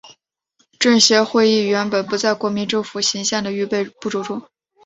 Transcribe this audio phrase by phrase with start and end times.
[0.79, 4.41] 政协会议原本不在国民政府行宪的预备步骤中。